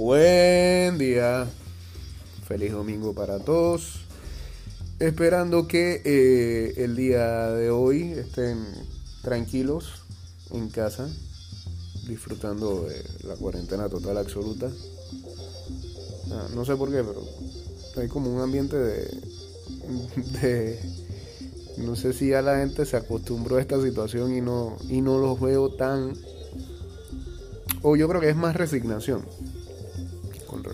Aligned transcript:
Buen 0.00 0.96
día. 0.96 1.46
Feliz 2.48 2.72
domingo 2.72 3.12
para 3.12 3.38
todos. 3.38 4.00
Esperando 4.98 5.68
que 5.68 6.00
eh, 6.02 6.72
el 6.82 6.96
día 6.96 7.50
de 7.50 7.68
hoy 7.68 8.12
estén 8.12 8.64
tranquilos 9.20 10.00
en 10.52 10.70
casa, 10.70 11.06
disfrutando 12.08 12.84
de 12.84 13.04
la 13.28 13.34
cuarentena 13.34 13.90
total 13.90 14.16
absoluta. 14.16 14.70
Ah, 16.32 16.48
no 16.54 16.64
sé 16.64 16.76
por 16.76 16.90
qué, 16.90 17.04
pero 17.04 17.22
hay 17.98 18.08
como 18.08 18.34
un 18.34 18.40
ambiente 18.40 18.76
de, 18.76 19.04
de 20.40 20.80
no 21.76 21.94
sé 21.94 22.14
si 22.14 22.30
ya 22.30 22.40
la 22.40 22.56
gente 22.56 22.86
se 22.86 22.96
acostumbró 22.96 23.58
a 23.58 23.60
esta 23.60 23.78
situación 23.82 24.34
y 24.34 24.40
no 24.40 24.78
y 24.88 25.02
no 25.02 25.18
los 25.18 25.38
veo 25.38 25.74
tan 25.74 26.14
o 27.82 27.96
yo 27.96 28.08
creo 28.08 28.22
que 28.22 28.30
es 28.30 28.36
más 28.36 28.56
resignación 28.56 29.22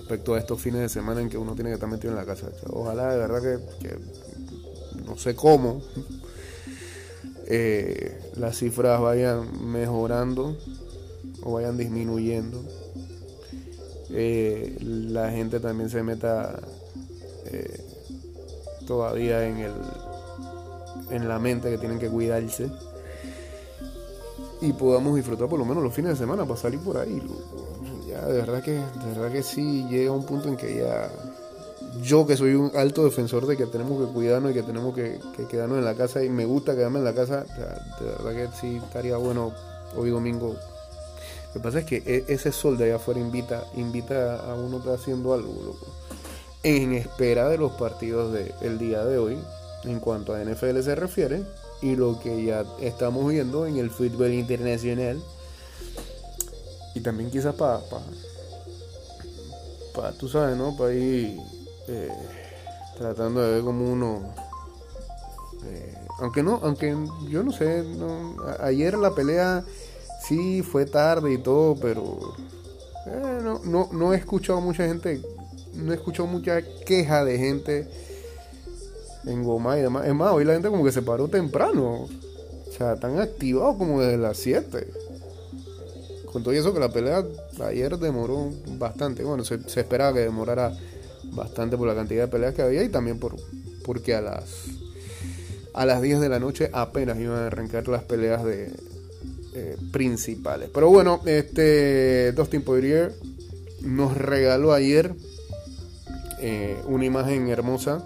respecto 0.06 0.34
a 0.34 0.38
estos 0.38 0.60
fines 0.60 0.82
de 0.82 0.88
semana 0.88 1.20
en 1.20 1.28
que 1.28 1.36
uno 1.36 1.56
tiene 1.56 1.70
que 1.70 1.74
estar 1.74 1.88
metido 1.88 2.12
en 2.12 2.16
la 2.16 2.24
casa. 2.24 2.46
Ojalá 2.70 3.12
de 3.12 3.18
verdad 3.18 3.42
que, 3.42 3.98
no 5.04 5.18
sé 5.18 5.34
cómo 5.34 5.82
eh, 7.46 8.30
las 8.36 8.56
cifras 8.56 9.00
vayan 9.00 9.68
mejorando 9.72 10.56
o 11.42 11.54
vayan 11.54 11.76
disminuyendo. 11.76 12.62
Eh, 14.10 14.78
la 14.80 15.32
gente 15.32 15.58
también 15.58 15.90
se 15.90 16.04
meta 16.04 16.60
eh, 17.46 17.80
todavía 18.86 19.44
en 19.44 19.56
el 19.58 19.72
en 21.10 21.28
la 21.28 21.38
mente 21.40 21.68
que 21.70 21.78
tienen 21.78 21.98
que 21.98 22.08
cuidarse 22.08 22.68
y 24.60 24.72
podamos 24.72 25.16
disfrutar 25.16 25.48
por 25.48 25.58
lo 25.58 25.64
menos 25.64 25.82
los 25.82 25.92
fines 25.92 26.12
de 26.12 26.16
semana 26.16 26.44
para 26.44 26.58
salir 26.58 26.80
por 26.80 26.96
ahí. 26.96 27.20
De 28.22 28.32
verdad 28.38 28.62
que, 28.62 28.72
de 28.72 29.06
verdad 29.14 29.32
que 29.32 29.42
sí 29.42 29.86
llega 29.90 30.12
un 30.12 30.24
punto 30.24 30.48
en 30.48 30.56
que 30.56 30.76
ya 30.76 31.10
yo 32.02 32.26
que 32.26 32.36
soy 32.36 32.54
un 32.54 32.72
alto 32.76 33.04
defensor 33.04 33.46
de 33.46 33.56
que 33.56 33.66
tenemos 33.66 34.04
que 34.04 34.12
cuidarnos 34.12 34.50
y 34.50 34.54
que 34.54 34.62
tenemos 34.62 34.94
que, 34.94 35.20
quedarnos 35.48 35.78
en 35.78 35.84
la 35.84 35.94
casa 35.94 36.22
y 36.24 36.28
me 36.28 36.44
gusta 36.44 36.74
quedarme 36.74 36.98
en 36.98 37.04
la 37.04 37.14
casa, 37.14 37.44
de 38.00 38.06
verdad 38.06 38.32
que 38.34 38.56
sí 38.60 38.76
estaría 38.76 39.16
bueno 39.16 39.52
hoy 39.96 40.10
domingo. 40.10 40.54
Lo 41.48 41.52
que 41.52 41.60
pasa 41.60 41.78
es 41.80 41.84
que 41.84 42.02
e, 42.04 42.24
ese 42.28 42.52
sol 42.52 42.76
de 42.76 42.84
allá 42.84 42.96
afuera 42.96 43.20
invita, 43.20 43.64
invita 43.76 44.36
a 44.36 44.54
uno 44.54 44.82
que 44.82 44.90
haciendo 44.90 45.32
algo, 45.32 45.52
loco. 45.64 45.86
En 46.62 46.92
espera 46.92 47.48
de 47.48 47.58
los 47.58 47.72
partidos 47.72 48.32
del 48.60 48.78
día 48.78 49.04
de 49.04 49.18
hoy, 49.18 49.38
en 49.84 50.00
cuanto 50.00 50.34
a 50.34 50.42
NFL 50.42 50.80
se 50.80 50.94
refiere, 50.94 51.44
y 51.80 51.96
lo 51.96 52.18
que 52.18 52.44
ya 52.44 52.64
estamos 52.80 53.30
viendo 53.30 53.66
en 53.66 53.76
el 53.76 53.90
fútbol 53.90 54.32
internacional. 54.32 55.22
Y 56.96 57.00
también 57.00 57.30
quizás 57.30 57.54
para, 57.54 57.80
para, 59.94 60.12
tú 60.12 60.30
sabes, 60.30 60.56
¿no? 60.56 60.74
Para 60.74 60.94
ir 60.94 61.38
eh, 61.88 62.10
tratando 62.96 63.42
de 63.42 63.52
ver 63.52 63.62
como 63.62 63.92
uno... 63.92 64.34
Eh, 65.66 65.94
aunque 66.20 66.42
no, 66.42 66.58
aunque 66.62 66.96
yo 67.28 67.42
no 67.42 67.52
sé, 67.52 67.84
ayer 68.60 68.96
la 68.96 69.14
pelea 69.14 69.62
sí 70.26 70.62
fue 70.62 70.86
tarde 70.86 71.34
y 71.34 71.38
todo, 71.38 71.76
pero 71.76 72.34
eh, 73.06 73.40
no, 73.42 73.60
no, 73.62 73.90
no 73.92 74.14
he 74.14 74.16
escuchado 74.16 74.62
mucha 74.62 74.86
gente, 74.86 75.20
no 75.74 75.92
he 75.92 75.96
escuchado 75.96 76.26
mucha 76.26 76.62
queja 76.62 77.26
de 77.26 77.36
gente 77.36 77.90
en 79.26 79.44
Goma 79.44 79.76
y 79.76 79.82
demás. 79.82 80.06
Es 80.06 80.14
más, 80.14 80.32
hoy 80.32 80.46
la 80.46 80.54
gente 80.54 80.70
como 80.70 80.82
que 80.82 80.92
se 80.92 81.02
paró 81.02 81.28
temprano. 81.28 82.04
O 82.04 82.72
sea, 82.74 82.94
están 82.94 83.18
activados 83.18 83.76
como 83.76 84.00
desde 84.00 84.16
las 84.16 84.38
7. 84.38 85.05
Con 86.36 86.42
todo 86.42 86.52
eso 86.52 86.74
que 86.74 86.80
la 86.80 86.90
pelea 86.90 87.24
ayer 87.64 87.96
demoró 87.96 88.52
bastante. 88.76 89.24
Bueno, 89.24 89.42
se, 89.42 89.54
esperaba 89.54 90.12
que 90.12 90.20
demorara 90.20 90.70
bastante 91.32 91.78
por 91.78 91.88
la 91.88 91.94
cantidad 91.94 92.24
de 92.24 92.28
peleas 92.28 92.54
que 92.54 92.60
había 92.60 92.82
y 92.82 92.90
también 92.90 93.18
por 93.18 93.36
porque 93.86 94.14
a 94.14 94.20
las 94.20 94.66
a 95.72 95.86
las 95.86 96.02
10 96.02 96.20
de 96.20 96.28
la 96.28 96.38
noche 96.38 96.68
apenas 96.74 97.18
iban 97.18 97.38
a 97.38 97.46
arrancar 97.46 97.88
las 97.88 98.02
peleas 98.02 98.44
de 98.44 98.70
eh, 99.54 99.78
principales. 99.90 100.68
Pero 100.74 100.90
bueno, 100.90 101.22
este 101.24 102.32
Dustin 102.32 102.60
Poirier 102.60 103.14
nos 103.80 104.14
regaló 104.14 104.74
ayer 104.74 105.14
eh, 106.42 106.76
una 106.84 107.06
imagen 107.06 107.48
hermosa 107.48 108.04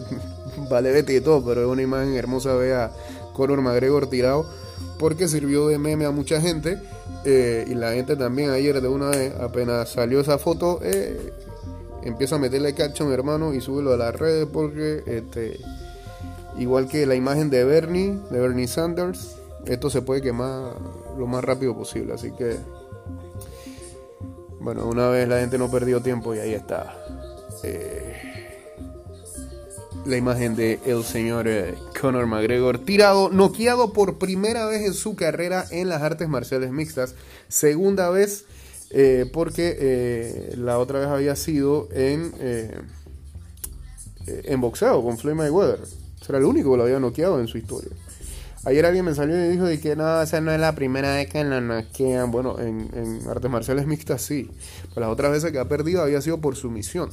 vale 0.68 0.92
vete 0.92 1.16
y 1.16 1.20
todo, 1.22 1.42
pero 1.42 1.62
es 1.62 1.66
una 1.66 1.80
imagen 1.80 2.12
hermosa 2.12 2.52
ver 2.56 2.74
a 2.74 2.92
Conor 3.32 3.62
McGregor 3.62 4.10
tirado 4.10 4.63
porque 4.98 5.28
sirvió 5.28 5.68
de 5.68 5.78
meme 5.78 6.04
a 6.04 6.10
mucha 6.10 6.40
gente 6.40 6.78
eh, 7.24 7.64
y 7.66 7.74
la 7.74 7.92
gente 7.92 8.16
también 8.16 8.50
ayer 8.50 8.80
de 8.80 8.88
una 8.88 9.10
vez 9.10 9.34
apenas 9.40 9.90
salió 9.90 10.20
esa 10.20 10.38
foto 10.38 10.80
eh, 10.82 11.32
empieza 12.02 12.36
a 12.36 12.38
meterle 12.38 12.74
caption 12.74 13.12
hermano 13.12 13.54
y 13.54 13.60
súbelo 13.60 13.92
a 13.92 13.96
las 13.96 14.14
redes 14.14 14.46
porque 14.52 15.02
este 15.06 15.58
igual 16.58 16.88
que 16.88 17.06
la 17.06 17.14
imagen 17.14 17.50
de 17.50 17.64
Bernie 17.64 18.18
de 18.30 18.40
Bernie 18.40 18.68
Sanders 18.68 19.36
esto 19.66 19.90
se 19.90 20.02
puede 20.02 20.22
quemar 20.22 20.74
lo 21.18 21.26
más 21.26 21.42
rápido 21.42 21.74
posible 21.74 22.12
así 22.14 22.30
que 22.32 22.56
bueno 24.60 24.86
una 24.86 25.08
vez 25.08 25.28
la 25.28 25.40
gente 25.40 25.58
no 25.58 25.70
perdió 25.70 26.00
tiempo 26.00 26.34
y 26.34 26.38
ahí 26.38 26.54
está 26.54 26.96
eh, 27.62 28.53
la 30.06 30.16
imagen 30.16 30.56
de 30.56 30.80
el 30.84 31.04
señor 31.04 31.48
eh, 31.48 31.74
Conor 32.00 32.26
McGregor 32.26 32.78
tirado, 32.78 33.30
noqueado 33.30 33.92
por 33.92 34.18
primera 34.18 34.66
vez 34.66 34.82
en 34.82 34.94
su 34.94 35.16
carrera 35.16 35.64
en 35.70 35.88
las 35.88 36.02
artes 36.02 36.28
marciales 36.28 36.70
mixtas, 36.70 37.14
segunda 37.48 38.10
vez 38.10 38.44
eh, 38.90 39.28
porque 39.32 39.76
eh, 39.78 40.54
la 40.56 40.78
otra 40.78 41.00
vez 41.00 41.08
había 41.08 41.36
sido 41.36 41.88
en 41.92 42.84
en 44.26 44.58
boxeo 44.58 45.02
con 45.02 45.18
Floyd 45.18 45.34
Mayweather, 45.34 45.80
será 46.24 46.38
el 46.38 46.44
único 46.44 46.70
que 46.70 46.76
lo 46.78 46.84
había 46.84 46.98
noqueado 46.98 47.40
en 47.40 47.46
su 47.46 47.58
historia. 47.58 47.90
Ayer 48.66 48.86
alguien 48.86 49.04
me 49.04 49.14
salió 49.14 49.36
y 49.44 49.48
dijo 49.50 49.64
de 49.64 49.78
que 49.78 49.94
no, 49.94 50.22
esa 50.22 50.40
no 50.40 50.50
es 50.50 50.58
la 50.58 50.74
primera 50.74 51.14
vez 51.16 51.28
que 51.28 51.44
la 51.44 51.60
noquean. 51.60 52.30
Bueno, 52.30 52.58
en, 52.58 53.20
artes 53.28 53.50
marciales 53.50 53.86
mixtas 53.86 54.22
sí. 54.22 54.50
Pero 54.88 55.02
las 55.02 55.10
otras 55.10 55.32
veces 55.32 55.52
que 55.52 55.58
ha 55.58 55.68
perdido 55.68 56.02
había 56.02 56.22
sido 56.22 56.40
por 56.40 56.56
sumisión. 56.56 57.10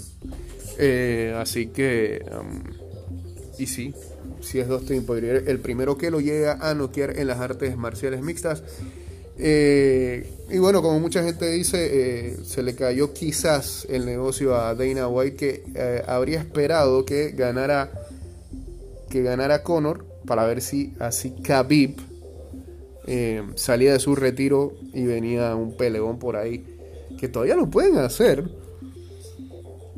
Eh, 0.78 1.36
así 1.38 1.68
que, 1.68 2.24
um, 2.32 2.62
y 3.62 3.68
sí, 3.68 3.94
si 4.42 4.60
es 4.60 4.68
Dustin 4.68 5.06
Poirier 5.06 5.44
el 5.48 5.60
primero 5.60 5.96
que 5.98 6.10
lo 6.10 6.20
llega 6.20 6.58
a 6.62 6.74
noquear 6.74 7.20
en 7.20 7.28
las 7.28 7.40
artes 7.40 7.78
marciales 7.78 8.22
mixtas. 8.22 8.64
Eh, 9.38 10.30
y 10.50 10.58
bueno, 10.58 10.82
como 10.82 11.00
mucha 11.00 11.24
gente 11.24 11.50
dice, 11.50 11.78
eh, 12.32 12.38
se 12.44 12.64
le 12.64 12.76
cayó 12.76 13.14
quizás 13.14 13.86
el 13.90 14.06
negocio 14.06 14.56
a 14.56 14.74
Dana 14.74 15.08
White 15.08 15.36
que 15.36 16.04
habría 16.08 16.40
esperado 16.40 17.06
que 17.06 17.32
ganara 17.32 17.92
que 19.10 19.22
ganara 19.22 19.62
Conor 19.62 20.06
para 20.26 20.46
ver 20.46 20.62
si 20.62 20.94
así 21.00 21.32
Khabib 21.44 21.98
salía 23.56 23.94
de 23.94 24.00
su 24.00 24.16
retiro 24.16 24.74
y 24.94 25.06
venía 25.06 25.56
un 25.56 25.76
peleón 25.76 26.18
por 26.18 26.36
ahí 26.36 26.66
que 27.20 27.28
todavía 27.28 27.56
lo 27.56 27.70
pueden 27.70 27.98
hacer 27.98 28.50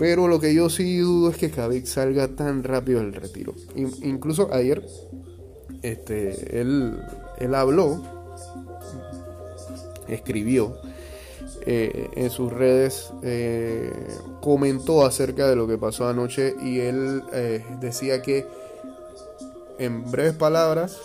pero 0.03 0.27
lo 0.27 0.37
que 0.37 0.53
yo 0.53 0.69
sí 0.69 0.97
dudo 0.97 1.29
es 1.29 1.37
que 1.37 1.49
Khabib 1.49 1.85
salga 1.85 2.27
tan 2.27 2.65
rápido 2.65 2.99
del 2.99 3.13
retiro. 3.13 3.55
incluso 3.73 4.53
ayer, 4.53 4.85
este, 5.81 6.59
él, 6.59 6.99
él 7.39 7.55
habló, 7.55 8.03
escribió 10.09 10.75
eh, 11.65 12.09
en 12.17 12.29
sus 12.31 12.51
redes, 12.51 13.13
eh, 13.21 13.93
comentó 14.41 15.05
acerca 15.05 15.47
de 15.47 15.55
lo 15.55 15.69
que 15.69 15.77
pasó 15.77 16.05
anoche 16.09 16.53
y 16.61 16.81
él 16.81 17.23
eh, 17.31 17.63
decía 17.79 18.21
que, 18.21 18.45
en 19.79 20.11
breves 20.11 20.33
palabras, 20.33 20.97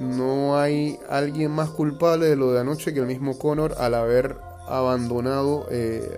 no 0.00 0.58
hay 0.58 0.98
alguien 1.08 1.52
más 1.52 1.70
culpable 1.70 2.26
de 2.26 2.34
lo 2.34 2.50
de 2.50 2.58
anoche 2.58 2.92
que 2.92 2.98
el 2.98 3.06
mismo 3.06 3.38
Conor 3.38 3.76
al 3.78 3.94
haber 3.94 4.34
abandonado 4.66 5.68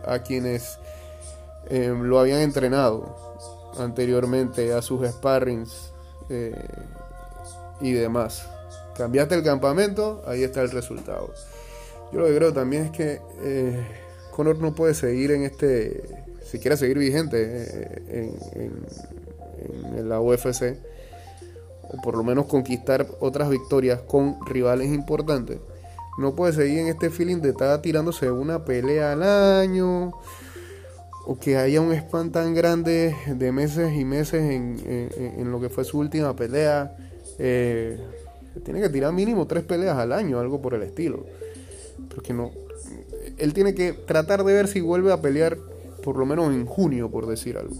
a 0.06 0.20
quienes 0.20 0.79
Em, 1.72 2.02
lo 2.02 2.20
habían 2.20 2.40
entrenado 2.40 3.16
anteriormente 3.78 4.74
a 4.74 4.82
sus 4.82 5.08
sparrings 5.08 5.94
eh, 6.28 6.54
y 7.80 7.92
demás. 7.92 8.46
Cambiaste 8.94 9.36
el 9.36 9.42
campamento, 9.42 10.22
ahí 10.26 10.42
está 10.42 10.60
el 10.60 10.70
resultado. 10.70 11.32
Yo 12.12 12.20
lo 12.20 12.26
que 12.26 12.36
creo 12.36 12.52
también 12.52 12.84
es 12.84 12.90
que 12.90 13.22
eh, 13.42 13.86
Conor 14.32 14.58
no 14.58 14.74
puede 14.74 14.92
seguir 14.92 15.30
en 15.30 15.44
este, 15.44 16.02
si 16.44 16.58
quiere 16.58 16.76
seguir 16.76 16.98
vigente 16.98 17.38
eh, 17.40 18.34
en, 18.52 19.96
en 19.96 20.08
la 20.10 20.20
UFC, 20.20 20.76
o 21.84 22.02
por 22.02 22.19
lo 22.19 22.22
menos 22.22 22.44
conquistar 22.48 23.06
otras 23.20 23.48
victorias 23.48 24.02
con 24.02 24.44
rivales 24.44 24.88
importantes. 24.88 25.58
No 26.19 26.34
puede 26.34 26.52
seguir 26.52 26.80
en 26.80 26.88
este 26.88 27.08
feeling 27.08 27.38
de 27.38 27.48
estar 27.48 27.80
tirándose 27.80 28.30
una 28.30 28.62
pelea 28.62 29.12
al 29.12 29.22
año 29.22 30.12
o 31.24 31.38
que 31.38 31.56
haya 31.56 31.80
un 31.80 31.92
spam 31.92 32.30
tan 32.30 32.54
grande 32.54 33.14
de 33.26 33.52
meses 33.52 33.94
y 33.94 34.04
meses 34.04 34.42
en, 34.42 35.50
lo 35.50 35.60
que 35.60 35.69
fue 35.69 35.84
su 35.84 35.98
última 35.98 36.34
pelea. 36.34 36.96
Eh, 37.38 37.98
tiene 38.64 38.80
que 38.80 38.88
tirar 38.88 39.12
mínimo 39.12 39.46
tres 39.46 39.64
peleas 39.64 39.96
al 39.96 40.12
año, 40.12 40.38
algo 40.38 40.60
por 40.60 40.74
el 40.74 40.82
estilo. 40.82 41.24
Porque 42.12 42.32
no. 42.32 42.50
él 43.38 43.54
tiene 43.54 43.74
que 43.74 43.92
tratar 43.92 44.44
de 44.44 44.52
ver 44.52 44.69
si 44.69 44.80
vuelve 44.80 45.12
a 45.12 45.20
pelear 45.20 45.58
por 46.02 46.16
lo 46.16 46.26
menos 46.26 46.52
en 46.52 46.66
junio, 46.66 47.10
por 47.10 47.26
decir 47.26 47.56
algo. 47.56 47.76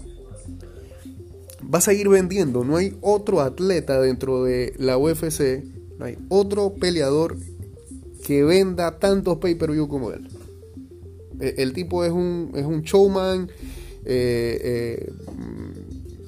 Va 1.73 1.79
a 1.79 1.81
seguir 1.81 2.09
vendiendo, 2.09 2.63
no 2.63 2.77
hay 2.77 2.97
otro 3.01 3.41
atleta 3.41 3.99
dentro 3.99 4.43
de 4.43 4.73
la 4.77 4.97
UFC, 4.97 5.63
no 5.97 6.05
hay 6.05 6.17
otro 6.29 6.73
peleador 6.73 7.37
que 8.25 8.43
venda 8.43 8.99
tantos 8.99 9.37
pay-per-view 9.37 9.87
como 9.87 10.11
él. 10.11 10.27
E, 11.39 11.55
el, 11.57 11.73
tipo 11.73 12.03
es 12.03 12.11
un, 12.11 12.51
es 12.55 12.65
un 12.65 12.81
showman, 12.81 13.49
eh, 14.05 14.59
eh, 14.63 15.13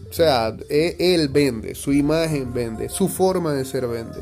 o 0.09 0.13
sea, 0.13 0.55
e, 0.69 0.95
él 0.99 1.29
vende, 1.29 1.75
su 1.75 1.93
imagen 1.93 2.53
vende, 2.53 2.89
su 2.89 3.07
forma 3.07 3.53
de 3.53 3.65
ser 3.65 3.87
vende. 3.87 4.19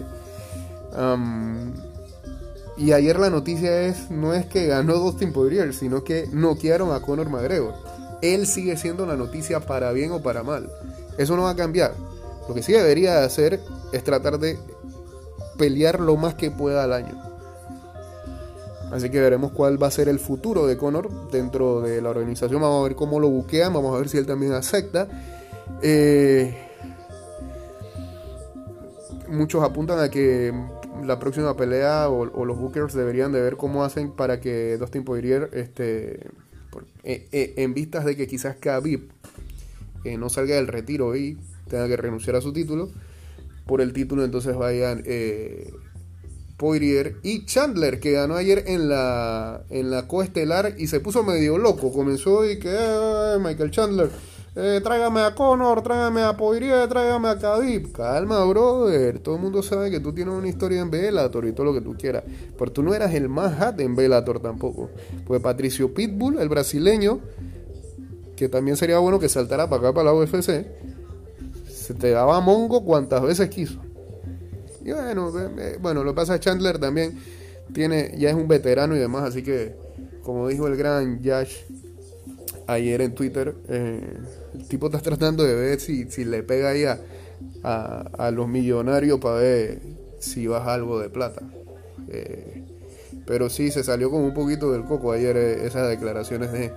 y 2.77 2.91
ayer 2.91 3.19
la 3.19 3.29
noticia 3.29 3.81
es, 3.83 4.09
no 4.09 4.33
es 4.33 4.45
que 4.45 4.67
ganó 4.67 4.95
Dustin 4.95 5.33
Poirier, 5.33 5.73
sino 5.73 6.03
que 6.03 6.27
noquearon 6.31 6.91
a 6.91 7.01
Conor 7.01 7.29
McGregor. 7.29 7.73
Él 8.21 8.47
sigue 8.47 8.77
siendo 8.77 9.05
la 9.05 9.17
noticia 9.17 9.59
para 9.59 9.91
bien 9.91 10.11
o 10.11 10.23
para 10.23 10.43
mal. 10.43 10.69
Eso 11.17 11.35
no 11.35 11.43
va 11.43 11.51
a 11.51 11.55
cambiar. 11.55 11.93
Lo 12.47 12.55
que 12.55 12.63
sí 12.63 12.71
debería 12.73 13.23
hacer 13.23 13.59
es 13.91 14.03
tratar 14.03 14.39
de 14.39 14.57
pelear 15.57 15.99
lo 15.99 16.15
más 16.15 16.35
que 16.35 16.51
pueda 16.51 16.83
al 16.83 16.93
año. 16.93 17.32
Así 18.93 19.09
que 19.09 19.19
veremos 19.19 19.51
cuál 19.51 19.81
va 19.81 19.87
a 19.87 19.91
ser 19.91 20.07
el 20.07 20.19
futuro 20.19 20.67
de 20.67 20.77
Conor 20.77 21.31
dentro 21.31 21.81
de 21.81 21.99
la 21.99 22.11
organización. 22.11 22.61
Vamos 22.61 22.81
a 22.81 22.87
ver 22.87 22.95
cómo 22.95 23.19
lo 23.19 23.27
buquean, 23.27 23.73
vamos 23.73 23.95
a 23.95 23.97
ver 23.97 24.07
si 24.07 24.19
él 24.19 24.27
también 24.27 24.53
acepta. 24.53 25.07
Eh, 25.81 26.55
muchos 29.29 29.63
apuntan 29.63 29.97
a 29.97 30.09
que 30.09 30.53
la 31.03 31.17
próxima 31.17 31.57
pelea 31.57 32.07
o, 32.07 32.45
los 32.45 32.59
bookers 32.59 32.93
deberían 32.93 33.31
de 33.31 33.41
ver 33.41 33.57
cómo 33.57 33.83
hacen 33.83 34.11
para 34.11 34.39
que 34.39 34.77
Dustin 34.77 35.03
Poirier, 35.03 35.49
este, 35.53 36.27
eh, 37.03 37.27
eh, 37.31 37.53
en 37.57 37.73
vistas 37.73 38.05
de 38.05 38.15
que 38.15 38.27
quizás 38.27 38.57
Khabib 38.57 39.09
no 40.19 40.29
salga 40.29 40.55
del 40.55 40.67
retiro 40.67 41.15
y 41.15 41.39
tenga 41.67 41.87
que 41.87 41.97
renunciar 41.97 42.35
a 42.35 42.41
su 42.41 42.53
título, 42.53 42.91
por 43.65 43.81
el 43.81 43.91
título 43.91 44.23
entonces 44.23 44.55
vayan 44.55 45.01
Poirier 46.63 47.17
y 47.23 47.43
Chandler, 47.43 47.99
que 47.99 48.13
ganó 48.13 48.35
ayer 48.35 48.63
en 48.67 48.87
la, 48.87 49.65
en 49.69 49.91
la 49.91 50.07
coestelar 50.07 50.75
y 50.77 50.87
se 50.87 51.01
puso 51.01 51.21
medio 51.21 51.57
loco. 51.57 51.91
Comenzó 51.91 52.49
y 52.49 52.57
que 52.57 52.69
eh, 52.73 53.37
Michael 53.37 53.69
Chandler, 53.69 54.09
eh, 54.55 54.79
tráigame 54.81 55.19
a 55.23 55.35
Conor, 55.35 55.83
tráigame 55.83 56.21
a 56.21 56.37
Poirier, 56.37 56.87
tráigame 56.87 57.27
a 57.27 57.37
Khabib. 57.37 57.91
Calma, 57.91 58.45
brother. 58.45 59.19
Todo 59.19 59.35
el 59.35 59.41
mundo 59.41 59.61
sabe 59.61 59.91
que 59.91 59.99
tú 59.99 60.13
tienes 60.13 60.33
una 60.33 60.47
historia 60.47 60.79
en 60.79 60.89
Bellator 60.89 61.45
y 61.47 61.51
todo 61.51 61.65
lo 61.65 61.73
que 61.73 61.81
tú 61.81 61.97
quieras. 61.99 62.23
Pero 62.57 62.71
tú 62.71 62.81
no 62.81 62.93
eras 62.93 63.13
el 63.13 63.27
más 63.27 63.61
hot 63.61 63.81
en 63.81 63.93
Bellator 63.93 64.39
tampoco. 64.39 64.89
Pues 65.27 65.41
Patricio 65.41 65.93
Pitbull, 65.93 66.39
el 66.39 66.47
brasileño, 66.47 67.19
que 68.37 68.47
también 68.47 68.77
sería 68.77 68.99
bueno 68.99 69.19
que 69.19 69.27
saltara 69.27 69.69
para 69.69 69.81
acá, 69.81 69.93
para 69.93 70.05
la 70.05 70.13
UFC, 70.13 70.65
se 71.67 71.93
te 71.93 72.11
daba 72.11 72.39
mongo 72.39 72.85
cuantas 72.85 73.21
veces 73.21 73.49
quiso. 73.49 73.81
Y 74.83 74.91
bueno, 74.91 75.31
bueno, 75.79 76.03
lo 76.03 76.13
pasa 76.13 76.39
Chandler 76.39 76.77
también 76.77 77.17
tiene, 77.71 78.13
ya 78.17 78.29
es 78.29 78.35
un 78.35 78.47
veterano 78.47 78.95
y 78.95 78.99
demás, 78.99 79.23
así 79.23 79.43
que, 79.43 79.75
como 80.23 80.47
dijo 80.47 80.67
el 80.67 80.75
gran 80.75 81.21
Josh 81.23 81.57
ayer 82.67 83.01
en 83.01 83.15
Twitter, 83.15 83.55
eh, 83.69 84.17
el 84.53 84.67
tipo 84.67 84.87
está 84.87 84.99
tratando 84.99 85.43
de 85.43 85.55
ver 85.55 85.79
si, 85.79 86.09
si 86.09 86.25
le 86.25 86.43
pega 86.43 86.69
ahí 86.69 86.83
a, 86.83 86.99
a, 87.63 88.31
los 88.31 88.47
millonarios 88.47 89.19
para 89.19 89.35
ver 89.35 89.81
si 90.19 90.47
baja 90.47 90.73
algo 90.73 90.99
de 90.99 91.09
plata. 91.09 91.41
Eh, 92.09 92.63
pero 93.25 93.49
sí, 93.49 93.71
se 93.71 93.83
salió 93.83 94.09
como 94.09 94.25
un 94.25 94.33
poquito 94.33 94.71
del 94.71 94.83
coco 94.83 95.13
ayer 95.13 95.37
eh, 95.37 95.65
esas 95.65 95.89
declaraciones 95.89 96.51
de 96.51 96.73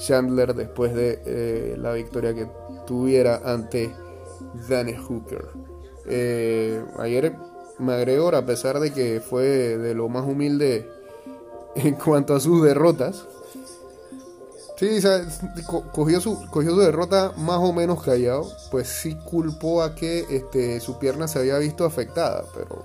Chandler 0.00 0.54
después 0.54 0.92
de 0.94 1.76
la 1.78 1.92
victoria 1.92 2.34
que 2.34 2.48
tuviera 2.86 3.40
ante 3.44 3.90
Danny 4.68 4.94
Hooker. 4.94 5.73
Eh, 6.06 6.84
ayer 6.98 7.34
McGregor, 7.78 8.34
a 8.34 8.44
pesar 8.46 8.78
de 8.80 8.92
que 8.92 9.20
fue 9.20 9.44
de 9.78 9.94
lo 9.94 10.08
más 10.08 10.24
humilde 10.24 10.88
en 11.74 11.94
cuanto 11.94 12.34
a 12.34 12.40
sus 12.40 12.62
derrotas, 12.62 13.26
sí, 14.78 15.00
cogió, 15.92 16.20
su, 16.20 16.46
cogió 16.50 16.72
su 16.72 16.80
derrota 16.80 17.32
más 17.36 17.58
o 17.58 17.72
menos 17.72 18.02
callado, 18.02 18.50
pues 18.70 18.88
sí 18.88 19.16
culpó 19.24 19.82
a 19.82 19.94
que 19.94 20.26
este, 20.30 20.80
su 20.80 20.98
pierna 20.98 21.28
se 21.28 21.38
había 21.38 21.58
visto 21.58 21.84
afectada, 21.84 22.44
pero 22.54 22.84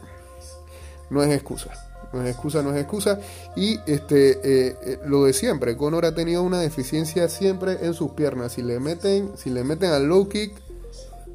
no 1.09 1.23
es 1.23 1.33
excusa. 1.33 1.71
No 2.11 2.23
es 2.23 2.29
excusa, 2.31 2.63
no 2.63 2.71
es 2.73 2.81
excusa. 2.81 3.19
Y 3.55 3.79
este, 3.85 4.31
eh, 4.31 4.77
eh, 4.81 4.99
lo 5.05 5.25
de 5.25 5.33
siempre, 5.33 5.77
Conor 5.77 6.05
ha 6.05 6.15
tenido 6.15 6.41
una 6.41 6.59
deficiencia 6.59 7.29
siempre 7.29 7.85
en 7.85 7.93
sus 7.93 8.11
piernas. 8.11 8.53
Si 8.53 8.63
le 8.63 8.79
meten, 8.79 9.33
si 9.37 9.51
le 9.51 9.63
meten 9.63 9.91
al 9.91 10.05
low 10.05 10.27
kick, 10.27 10.59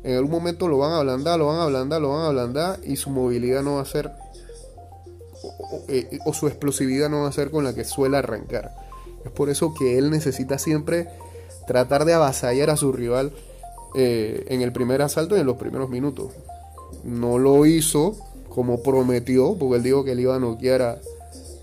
en 0.05 0.17
algún 0.17 0.31
momento 0.31 0.69
lo 0.69 0.79
van 0.79 0.93
a 0.93 0.99
ablandar, 0.99 1.39
lo 1.39 1.47
van 1.47 1.61
a 1.61 1.63
ablandar, 1.65 2.01
lo 2.01 2.11
van 2.11 2.21
a 2.21 2.27
ablandar 2.27 2.81
y 2.85 2.97
su 2.97 3.09
movilidad 3.11 3.63
no 3.63 3.77
va 3.77 3.83
a 3.83 3.87
ser 3.87 4.13
eh, 5.89 6.19
o, 6.25 6.35
su 6.35 6.47
explosividad 6.47 7.09
no 7.09 7.23
va 7.23 7.29
a 7.29 7.33
ser 7.33 7.51
con 7.51 7.65
la 7.65 7.75
que 7.75 7.85
suele 7.85 8.19
arrancar. 8.19 8.75
Es 9.25 9.31
por 9.31 9.49
eso 9.49 9.73
que 9.75 9.99
él 9.99 10.11
necesita 10.11 10.59
siempre 10.59 11.09
tratar 11.67 12.05
de 12.05 12.13
avasallar 12.13 12.69
a 12.69 12.77
su 12.77 12.93
rival 12.93 13.33
eh, 13.95 14.45
en 14.49 14.61
el 14.61 14.73
primer 14.73 15.01
asalto 15.01 15.37
y 15.37 15.41
en 15.41 15.47
los 15.47 15.57
primeros 15.57 15.89
minutos. 15.89 16.33
No 17.03 17.39
lo 17.39 17.65
hizo 17.65 18.17
como 18.51 18.83
prometió, 18.83 19.57
porque 19.59 19.77
él 19.77 19.83
dijo 19.83 20.05
que 20.05 20.15
le 20.15 20.23
iba 20.23 20.37
a 20.37 20.39
noquear 20.39 20.83
a, 20.83 20.99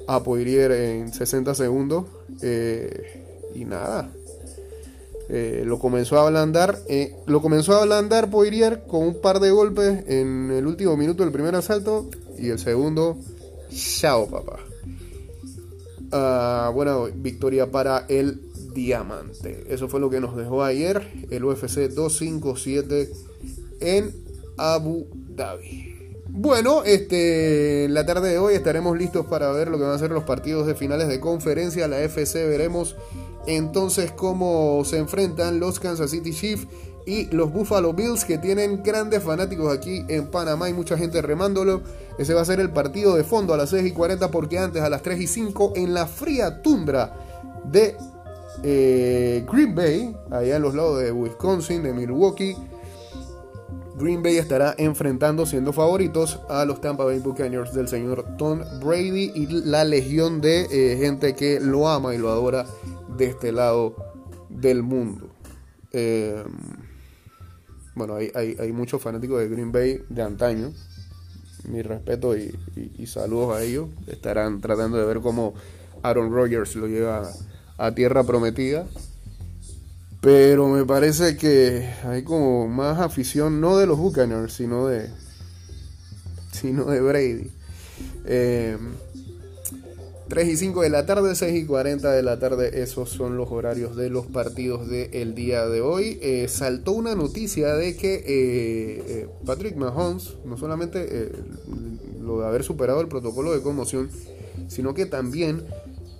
a 0.07 0.23
Poirier 0.23 0.71
en 0.71 1.13
60 1.13 1.53
segundos. 1.53 2.05
Eh, 2.41 3.51
y 3.53 3.65
nada, 3.65 4.09
eh, 5.33 5.63
lo 5.65 5.79
comenzó 5.79 6.19
a 6.19 6.27
ablandar. 6.27 6.77
Eh, 6.89 7.15
lo 7.25 7.41
comenzó 7.41 7.73
a 7.73 7.83
ablandar 7.83 8.29
Poirier 8.29 8.83
con 8.85 9.03
un 9.03 9.21
par 9.21 9.39
de 9.39 9.49
golpes 9.49 10.03
en 10.07 10.51
el 10.51 10.67
último 10.67 10.97
minuto 10.97 11.23
del 11.23 11.31
primer 11.31 11.55
asalto. 11.55 12.09
Y 12.37 12.49
el 12.49 12.59
segundo, 12.59 13.17
chao 13.69 14.27
papá. 14.27 14.59
Ah, 16.11 16.69
bueno, 16.73 17.07
victoria 17.15 17.71
para 17.71 18.05
el 18.09 18.41
Diamante. 18.73 19.65
Eso 19.69 19.87
fue 19.87 20.01
lo 20.01 20.09
que 20.09 20.19
nos 20.19 20.35
dejó 20.35 20.63
ayer 20.63 21.01
el 21.29 21.45
UFC 21.45 21.89
257 21.89 23.09
en 23.79 24.13
Abu 24.57 25.07
Dhabi. 25.13 25.91
Bueno, 26.27 26.83
este, 26.83 27.87
la 27.89 28.05
tarde 28.05 28.29
de 28.29 28.37
hoy 28.37 28.55
estaremos 28.55 28.97
listos 28.97 29.25
para 29.25 29.51
ver 29.51 29.69
lo 29.69 29.77
que 29.77 29.83
van 29.83 29.93
a 29.93 29.99
ser 29.99 30.11
los 30.11 30.23
partidos 30.23 30.67
de 30.67 30.75
finales 30.75 31.07
de 31.07 31.21
conferencia. 31.21 31.87
La 31.87 32.01
FC 32.01 32.47
veremos 32.47 32.95
entonces 33.47 34.11
cómo 34.11 34.83
se 34.85 34.97
enfrentan 34.97 35.59
los 35.59 35.79
Kansas 35.79 36.11
City 36.11 36.31
Chiefs 36.31 36.67
y 37.05 37.25
los 37.35 37.51
Buffalo 37.51 37.93
Bills 37.93 38.25
que 38.25 38.37
tienen 38.37 38.83
grandes 38.83 39.23
fanáticos 39.23 39.75
aquí 39.75 40.05
en 40.07 40.27
Panamá 40.27 40.69
y 40.69 40.73
mucha 40.73 40.97
gente 40.97 41.21
remándolo. 41.21 41.81
Ese 42.17 42.33
va 42.33 42.41
a 42.41 42.45
ser 42.45 42.59
el 42.59 42.69
partido 42.69 43.15
de 43.15 43.23
fondo 43.23 43.53
a 43.53 43.57
las 43.57 43.69
6 43.69 43.85
y 43.85 43.91
40 43.91 44.29
porque 44.29 44.59
antes 44.59 44.81
a 44.81 44.89
las 44.89 45.01
3 45.01 45.19
y 45.21 45.27
5 45.27 45.73
en 45.75 45.93
la 45.93 46.05
fría 46.05 46.61
tundra 46.61 47.17
de 47.65 47.95
eh, 48.63 49.45
Green 49.51 49.73
Bay, 49.73 50.15
allá 50.29 50.57
en 50.57 50.61
los 50.61 50.75
lados 50.75 50.99
de 50.99 51.11
Wisconsin, 51.11 51.83
de 51.83 51.93
Milwaukee. 51.93 52.55
Green 53.97 54.23
Bay 54.23 54.37
estará 54.37 54.73
enfrentando, 54.77 55.45
siendo 55.45 55.73
favoritos, 55.73 56.39
a 56.49 56.65
los 56.65 56.81
Tampa 56.81 57.03
Bay 57.03 57.19
Buccaneers 57.19 57.73
del 57.73 57.87
señor 57.87 58.25
Tom 58.37 58.61
Brady 58.83 59.31
y 59.35 59.47
la 59.47 59.83
legión 59.83 60.41
de 60.41 60.67
eh, 60.71 60.97
gente 60.97 61.35
que 61.35 61.59
lo 61.59 61.87
ama 61.87 62.15
y 62.15 62.17
lo 62.17 62.29
adora 62.31 62.65
de 63.17 63.25
este 63.25 63.51
lado 63.51 63.95
del 64.49 64.83
mundo. 64.83 65.29
Eh, 65.91 66.43
bueno, 67.95 68.15
hay, 68.15 68.31
hay, 68.33 68.71
muchos 68.71 69.01
fanáticos 69.01 69.39
de 69.39 69.49
Green 69.49 69.71
Bay 69.71 70.01
de 70.09 70.21
antaño. 70.21 70.71
Mi 71.67 71.81
respeto 71.81 72.35
y, 72.35 72.57
saludos 73.05 73.55
a 73.55 73.63
ellos. 73.63 73.89
Estarán 74.07 74.61
tratando 74.61 74.97
de 74.97 75.05
ver 75.05 75.19
cómo 75.19 75.53
Aaron 76.01 76.33
Rodgers 76.33 76.75
lo 76.75 76.87
lleva 76.87 77.29
a 77.77 77.91
tierra 77.93 78.23
prometida. 78.23 78.87
Pero 80.21 80.67
me 80.67 80.85
parece 80.85 81.35
que 81.35 81.89
hay 82.03 82.23
como 82.23 82.67
más 82.67 82.99
afición, 82.99 83.59
no 83.59 83.77
de 83.77 83.87
los 83.87 83.97
Buccaneers, 83.97 84.53
sino 84.53 84.87
de, 84.87 85.09
sino 86.51 86.85
de 86.85 87.01
Brady. 87.01 87.51
Eh, 88.25 88.77
3 90.31 90.47
y 90.47 90.55
5 90.55 90.83
de 90.83 90.89
la 90.89 91.05
tarde, 91.05 91.35
6 91.35 91.63
y 91.63 91.65
40 91.65 92.09
de 92.09 92.23
la 92.23 92.39
tarde, 92.39 92.81
esos 92.81 93.09
son 93.09 93.35
los 93.35 93.51
horarios 93.51 93.97
de 93.97 94.09
los 94.09 94.27
partidos 94.27 94.87
del 94.87 95.35
día 95.35 95.67
de 95.67 95.81
hoy. 95.81 96.19
Eh, 96.21 96.47
saltó 96.47 96.93
una 96.93 97.15
noticia 97.15 97.75
de 97.75 97.97
que 97.97 98.13
eh, 98.13 98.23
eh, 98.27 99.27
Patrick 99.45 99.75
Mahomes, 99.75 100.37
no 100.45 100.57
solamente 100.57 101.33
lo 102.21 102.39
de 102.39 102.47
haber 102.47 102.63
superado 102.63 103.01
el 103.01 103.09
protocolo 103.09 103.51
de 103.51 103.61
conmoción, 103.61 104.09
sino 104.69 104.93
que 104.93 105.05
también 105.05 105.65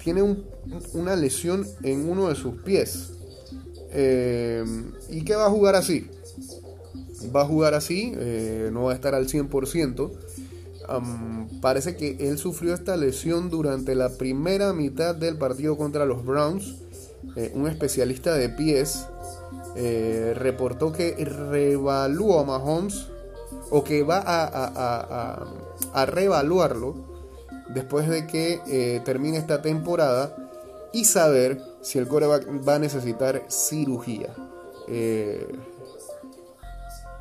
tiene 0.03 0.23
una 0.91 1.15
lesión 1.15 1.65
en 1.81 2.09
uno 2.09 2.27
de 2.27 2.35
sus 2.35 2.55
pies. 2.63 3.13
¿Y 5.09 5.21
qué 5.21 5.35
va 5.37 5.45
a 5.45 5.49
jugar 5.49 5.75
así? 5.75 6.09
Va 7.33 7.43
a 7.43 7.45
jugar 7.45 7.75
así, 7.75 8.11
no 8.73 8.83
va 8.83 8.91
a 8.91 8.95
estar 8.95 9.15
al 9.15 9.29
100%. 9.29 10.11
Parece 11.61 11.95
que 11.95 12.17
él 12.19 12.37
sufrió 12.37 12.73
esta 12.73 12.97
lesión 12.97 13.49
durante 13.49 13.95
la 13.95 14.09
primera 14.09 14.73
mitad 14.73 15.15
del 15.15 15.37
partido 15.37 15.77
contra 15.77 16.05
los 16.05 16.25
Browns. 16.25 16.77
Eh, 17.35 17.51
un 17.55 17.67
especialista 17.67 18.33
de 18.33 18.49
pies 18.49 19.05
eh, 19.75 20.33
reportó 20.35 20.91
que 20.91 21.13
reevaluó 21.23 22.39
a 22.39 22.43
Mahomes 22.43 23.07
o 23.69 23.83
que 23.83 24.03
va 24.03 24.17
a, 24.17 25.45
a, 25.93 26.05
reevaluarlo 26.05 26.95
después 27.69 28.09
de 28.09 28.27
que 28.27 28.59
eh, 28.67 29.01
termine 29.05 29.37
esta 29.37 29.61
temporada 29.61 30.35
y 30.91 31.05
saber 31.05 31.61
si 31.81 31.99
el 31.99 32.07
coreback 32.07 32.47
va 32.67 32.75
a 32.75 32.79
necesitar 32.79 33.43
cirugía. 33.47 34.33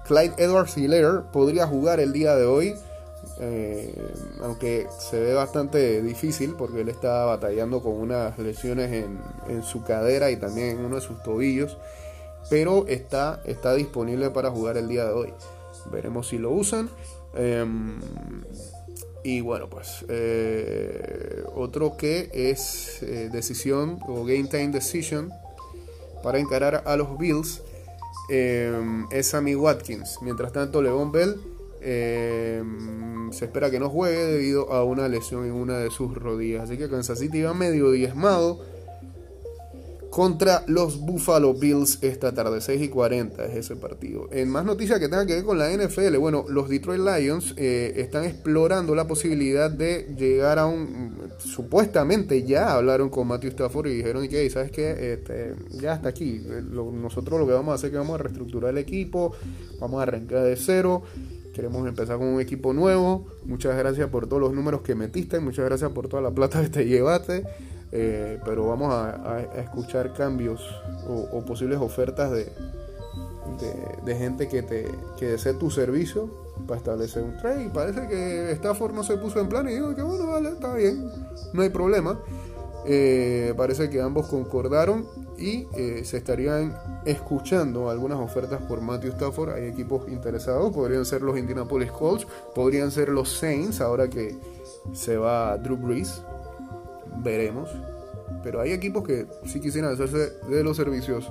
Clyde 0.07 0.35
Edwards 0.39 0.77
Hiller 0.77 1.23
podría 1.33 1.69
jugar 1.69 2.01
el 2.01 2.13
día 2.13 2.35
de 2.35 2.45
hoy 2.45 2.75
eh, 3.39 3.95
aunque 4.43 4.87
se 4.99 5.19
ve 5.19 5.35
bastante 5.35 6.03
difícil 6.03 6.55
porque 6.57 6.83
él 6.83 6.89
está 6.89 7.25
batallando 7.25 7.83
con 7.83 7.95
unas 7.95 8.39
lesiones 8.39 8.93
en, 9.49 9.63
su 9.63 9.83
cadera 9.83 10.31
y 10.31 10.37
también 10.37 10.79
en 10.79 10.85
uno 10.85 10.97
de 10.97 11.03
sus 11.03 11.23
tobillos, 11.23 11.77
pero 12.49 12.87
está, 12.87 13.41
está 13.45 13.75
disponible 13.75 14.31
para 14.31 14.51
jugar 14.51 14.77
el 14.77 14.89
día 14.89 15.05
de 15.05 15.13
hoy. 15.13 15.33
Veremos 15.91 16.29
si 16.29 16.39
lo 16.39 16.51
usan. 16.51 16.91
Em, 17.35 17.99
y 19.23 19.41
bueno, 19.41 19.69
pues 19.69 20.05
eh, 20.09 21.45
otro 21.55 21.97
que 21.97 22.31
es 22.33 23.03
eh, 23.03 23.29
decisión 23.31 23.99
o 24.09 24.25
game 24.25 24.45
time 24.45 24.69
decision 24.69 25.31
para 26.23 26.39
encarar 26.39 26.83
a 26.87 26.97
los 26.97 27.19
Bills 27.19 27.63
em, 28.31 29.07
es 29.11 29.29
Sammy 29.29 29.55
Watkins. 29.55 30.19
Mientras 30.23 30.53
tanto, 30.53 30.83
Leon 30.83 31.13
Bell 31.13 31.41
eh, 31.81 32.63
se 33.31 33.47
espera 33.47 33.71
que 33.71 33.81
no 33.81 33.89
juegue 33.89 34.25
debido 34.25 34.73
a 34.73 34.85
una 34.85 35.09
lesión 35.09 35.45
en 35.45 35.53
una 35.53 35.79
de 35.79 35.91
sus 35.91 36.15
rodillas. 36.15 36.65
Así 36.65 36.77
que 36.77 36.89
Kansas 36.89 37.19
City 37.19 37.43
va 37.43 37.55
medio 37.55 37.91
diezmado 37.91 38.61
contra 40.11 40.65
los 40.67 40.99
Buffalo 41.01 41.55
Bills 41.55 41.99
esta 42.03 42.35
tarde, 42.35 42.61
6 42.61 42.83
y 42.83 42.89
40 42.89 43.45
es 43.47 43.57
ese 43.57 43.77
partido. 43.77 44.29
En 44.33 44.51
más 44.51 44.65
noticias 44.65 44.99
que 44.99 45.09
tengan 45.09 45.27
que 45.27 45.35
ver 45.35 45.45
con 45.45 45.57
la 45.57 45.71
NFL, 45.71 46.17
bueno, 46.19 46.45
los 46.49 46.69
Detroit 46.69 47.01
Lions 47.01 47.55
eh, 47.57 47.93
están 47.97 48.25
explorando 48.25 48.95
la 48.97 49.07
posibilidad 49.07 49.71
de 49.71 50.13
llegar 50.19 50.59
a 50.59 50.67
un, 50.67 51.31
supuestamente 51.39 52.43
ya 52.43 52.75
hablaron 52.75 53.09
con 53.09 53.29
Matthew 53.29 53.51
Stafford 53.51 53.87
y 53.87 53.97
dijeron 53.99 54.27
que, 54.29 54.51
¿sabes 54.51 54.73
qué? 54.73 55.13
Este, 55.13 55.55
ya 55.81 55.95
está 55.95 56.09
aquí, 56.09 56.43
nosotros 56.73 57.39
lo 57.39 57.47
que 57.47 57.53
vamos 57.53 57.73
a 57.73 57.75
hacer 57.77 57.87
es 57.87 57.93
que 57.93 57.99
vamos 57.99 58.19
a 58.19 58.23
reestructurar 58.25 58.71
el 58.71 58.79
equipo, 58.79 59.33
vamos 59.79 60.01
a 60.01 60.03
arrancar 60.03 60.43
de 60.43 60.57
cero 60.57 61.05
Queremos 61.53 61.87
empezar 61.87 62.19
con 62.19 62.29
un 62.29 62.41
equipo 62.41 62.73
nuevo. 62.73 63.27
Muchas 63.45 63.77
gracias 63.77 64.09
por 64.09 64.27
todos 64.27 64.41
los 64.41 64.53
números 64.53 64.83
que 64.83 64.95
metiste. 64.95 65.41
Muchas 65.41 65.65
gracias 65.65 65.91
por 65.93 66.09
toda 66.09 66.23
la 66.23 66.31
plata 66.31 66.63
que 66.63 66.69
te 66.69 66.87
llevaste. 66.87 67.45
Eh, 67.93 68.39
pero 68.45 68.69
vamos 68.69 68.93
a, 68.95 69.43
escuchar 69.59 70.13
cambios 70.15 70.61
o, 71.09 71.45
posibles 71.45 71.79
ofertas 71.79 72.31
de, 72.31 72.47
de, 74.05 74.15
gente 74.15 74.49
que, 74.49 74.63
te, 74.63 74.87
que 75.19 75.27
desee 75.27 75.55
tu 75.55 75.71
servicio 75.71 76.31
para 76.67 76.79
establecer 76.79 77.23
un 77.23 77.37
trade. 77.39 77.71
Parece 77.75 78.07
que 78.07 78.53
Stafford 78.53 78.95
no 78.95 79.03
se 79.03 79.17
puso 79.17 79.41
en 79.41 79.49
plan 79.49 79.69
y 79.69 79.73
digo 79.73 79.95
que 79.95 80.03
bueno, 80.03 80.27
vale, 80.29 80.51
está 80.51 80.75
bien, 80.75 81.11
no 81.53 81.63
hay 81.63 81.71
problema. 81.71 82.21
Eh, 82.87 83.53
parece 83.57 83.91
que 83.91 84.01
ambos 84.01 84.27
concordaron 84.29 85.07
y 85.39 85.67
eh, 85.77 86.03
se 86.05 86.19
estarían 86.19 86.77
escuchando 87.05 87.91
algunas 87.91 88.19
ofertas 88.19 88.63
por 88.63 88.81
Matthew 88.81 89.11
Stafford. 89.13 89.51
Hay 89.51 89.65
equipos 89.67 90.09
interesados, 90.09 90.73
podrían 90.73 91.05
ser 91.05 91.23
los 91.23 91.39
Indianapolis 91.39 91.91
Colts, 91.91 92.27
podrían 92.55 92.91
ser 92.91 93.09
los 93.09 93.31
Saints, 93.31 93.81
ahora 93.81 94.09
que 94.09 94.37
se 94.93 95.17
va 95.17 95.57
Drew 95.59 95.77
Brees. 95.77 96.23
Veremos. 97.23 97.71
Pero 98.43 98.61
hay 98.61 98.73
equipos 98.73 99.05
que 99.05 99.27
sí 99.47 99.61
quisieran 99.61 99.93
hacerse 99.93 100.33
de 100.49 100.65
los 100.65 100.77
servicios 100.77 101.31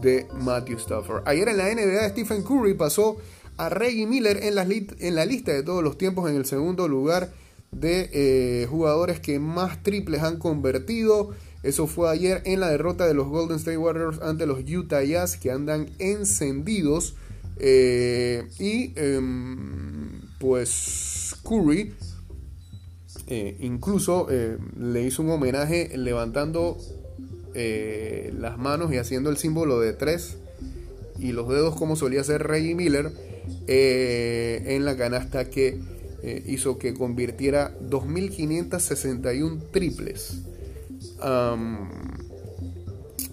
de 0.00 0.26
Matthew 0.34 0.78
Stafford. 0.78 1.22
Ayer 1.26 1.48
en 1.48 1.56
la 1.56 1.72
NBA 1.72 2.08
Stephen 2.10 2.42
Curry 2.42 2.74
pasó 2.74 3.16
a 3.56 3.68
Reggie 3.68 4.06
Miller 4.06 4.38
en 4.42 4.54
la, 4.54 5.24
lista 5.24 5.52
de 5.52 5.62
todos 5.62 5.82
los 5.82 5.98
tiempos 5.98 6.28
en 6.30 6.36
el 6.36 6.46
segundo 6.46 6.88
lugar 6.88 7.30
de 7.70 8.10
eh, 8.12 8.66
jugadores 8.66 9.20
que 9.20 9.38
más 9.38 9.82
triples 9.82 10.22
han 10.22 10.38
convertido. 10.38 11.30
Eso 11.62 11.86
fue 11.86 12.10
ayer 12.10 12.42
en 12.44 12.60
la 12.60 12.70
derrota 12.70 13.06
de 13.06 13.14
los 13.14 13.28
Golden 13.28 13.56
State 13.56 13.76
Warriors 13.76 14.20
ante 14.20 14.46
los 14.46 14.60
Utah 14.68 15.02
Jazz 15.02 15.36
que 15.36 15.50
andan 15.50 15.90
encendidos. 15.98 17.14
Eh, 17.58 18.48
y 18.58 18.92
em, 18.96 20.22
pues 20.40 21.36
Curry 21.44 21.94
eh, 23.28 23.56
incluso 23.60 24.26
le 24.78 25.02
hizo 25.02 25.22
un 25.22 25.30
homenaje 25.30 25.96
levantando 25.96 26.78
las 27.54 28.58
manos 28.58 28.92
y 28.92 28.96
haciendo 28.96 29.30
el 29.30 29.36
símbolo 29.36 29.78
de 29.78 29.92
tres 29.92 30.38
y 31.18 31.32
los 31.32 31.48
dedos 31.48 31.76
como 31.76 31.94
solía 31.96 32.22
hacer 32.22 32.42
Reggie 32.42 32.74
Miller 32.74 33.12
en 33.66 34.84
la 34.84 34.96
canasta 34.96 35.50
que 35.50 35.78
eh, 36.24 36.40
hizo 36.46 36.78
que 36.78 36.94
convirtiera 36.94 37.76
2.561 37.80 39.58
triples. 39.72 40.42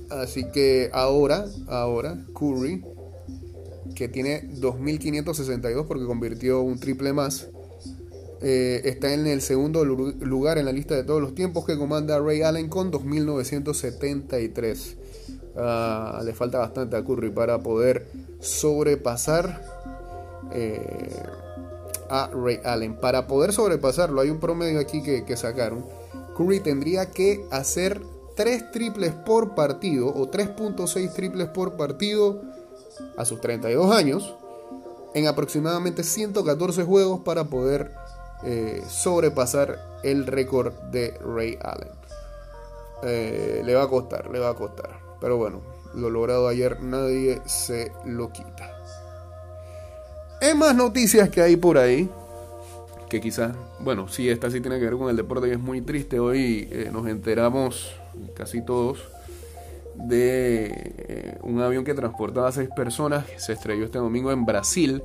Así 0.10 0.46
que 0.52 0.90
ahora, 0.94 1.46
ahora, 1.68 2.18
Curry, 2.34 2.84
que 3.96 4.08
tiene 4.08 4.50
2.562 4.60 5.86
porque 5.88 6.06
convirtió 6.06 6.62
un 6.62 6.80
triple 6.80 7.14
más, 7.14 7.48
eh, 8.42 8.82
está 8.86 9.14
en 9.14 9.28
el 9.28 9.42
segundo 9.42 9.84
lugar 9.84 10.58
en 10.58 10.64
la 10.66 10.72
lista 10.72 10.96
de 10.96 11.04
todos 11.04 11.22
los 11.22 11.36
tiempos 11.36 11.66
que 11.66 11.78
comanda 11.78 12.18
Ray 12.20 12.42
Allen 12.42 12.70
con 12.70 12.90
2.973. 12.92 14.96
Ah, 15.58 16.22
le 16.24 16.34
falta 16.34 16.60
bastante 16.60 16.96
a 16.96 17.04
Curry 17.04 17.32
para 17.32 17.60
poder 17.60 18.08
sobrepasar 18.40 19.62
eh, 20.54 21.12
a 22.10 22.32
Ray 22.34 22.60
Allen. 22.64 22.96
Para 22.96 23.28
poder 23.28 23.52
sobrepasarlo, 23.52 24.22
hay 24.22 24.30
un 24.30 24.40
promedio 24.40 24.80
aquí 24.80 25.04
que, 25.04 25.36
sacaron. 25.36 25.84
Curry 26.40 26.62
tendría 26.62 27.12
que 27.12 27.46
hacer 27.52 28.02
3 28.38 28.72
triples 28.72 29.12
por 29.12 29.56
partido 29.56 30.08
o 30.08 30.32
3.6 30.32 31.14
triples 31.14 31.50
por 31.50 31.76
partido 31.76 32.42
a 33.18 33.26
sus 33.26 33.42
32 33.42 33.94
años 33.94 34.36
en 35.14 35.28
aproximadamente 35.28 36.02
114 36.02 36.84
juegos 36.84 37.20
para 37.26 37.44
poder 37.44 37.92
eh, 38.44 38.82
sobrepasar 38.88 39.80
el 40.04 40.26
récord 40.26 40.74
de 40.92 41.12
Ray 41.20 41.58
Allen. 41.62 41.92
Eh, 43.04 43.62
le 43.66 43.76
va 43.76 43.84
a 43.84 43.90
costar, 43.90 44.30
le 44.32 44.40
va 44.40 44.52
a 44.52 44.54
costar. 44.54 44.98
Pero 45.20 45.36
bueno, 45.36 45.62
lo 45.94 46.10
logrado 46.10 46.48
ayer 46.48 46.82
nadie 46.82 47.42
se 47.48 47.92
lo 48.06 48.32
quita. 48.32 48.74
Hay 50.42 50.56
más 50.56 50.74
noticias 50.74 51.30
que 51.30 51.42
hay 51.42 51.58
por 51.58 51.78
ahí. 51.78 52.10
Que 53.10 53.20
quizás, 53.22 53.56
bueno, 53.80 54.08
sí, 54.08 54.30
esta 54.30 54.52
sí 54.52 54.62
tiene 54.62 54.78
que 54.78 54.86
ver 54.86 54.96
con 54.96 55.10
el 55.10 55.16
deporte 55.16 55.48
y 55.48 55.52
es 55.52 55.60
muy 55.60 55.82
triste. 55.82 56.20
Hoy 56.20 56.68
eh, 56.72 56.90
nos 56.92 57.08
enteramos, 57.08 57.92
casi 58.36 58.62
todos, 58.62 59.00
de 59.96 60.72
eh, 60.98 61.38
un 61.42 61.60
avión 61.62 61.84
que 61.84 61.96
transportaba 61.96 62.50
a 62.50 62.52
seis 62.52 62.70
personas. 62.76 63.26
Se 63.38 63.54
estrelló 63.54 63.86
este 63.86 63.98
domingo 63.98 64.32
en 64.32 64.46
Brasil. 64.46 65.02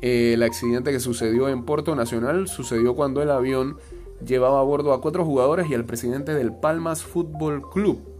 Eh, 0.00 0.32
el 0.34 0.42
accidente 0.42 0.90
que 0.90 1.00
sucedió 1.00 1.48
en 1.48 1.64
Puerto 1.64 1.94
Nacional 1.94 2.48
sucedió 2.48 2.94
cuando 2.94 3.22
el 3.22 3.30
avión 3.30 3.76
llevaba 4.24 4.60
a 4.60 4.62
bordo 4.62 4.92
a 4.92 5.00
cuatro 5.00 5.24
jugadores 5.24 5.68
y 5.68 5.74
al 5.74 5.84
presidente 5.84 6.32
del 6.32 6.52
Palmas 6.52 7.02
Fútbol 7.02 7.68
Club 7.70 8.13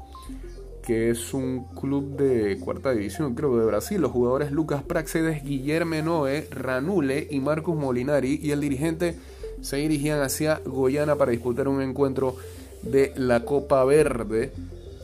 que 0.84 1.10
es 1.10 1.32
un 1.32 1.64
club 1.74 2.16
de 2.16 2.58
cuarta 2.58 2.92
división, 2.92 3.34
creo, 3.34 3.56
de 3.58 3.64
Brasil. 3.64 4.00
Los 4.00 4.12
jugadores 4.12 4.52
Lucas 4.52 4.82
Praxedes, 4.82 5.42
Guillermo 5.42 5.96
Noé, 6.02 6.46
Ranule 6.50 7.26
y 7.30 7.40
Marcus 7.40 7.74
Molinari 7.74 8.38
y 8.42 8.50
el 8.50 8.60
dirigente 8.60 9.16
se 9.62 9.76
dirigían 9.76 10.20
hacia 10.20 10.60
Goyana 10.66 11.16
para 11.16 11.30
disputar 11.30 11.68
un 11.68 11.80
encuentro 11.80 12.36
de 12.82 13.12
la 13.16 13.44
Copa 13.44 13.82
Verde. 13.84 14.52